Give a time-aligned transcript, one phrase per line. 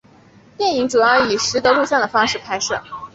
[0.57, 2.81] 电影主要以拾得录像的方式拍摄。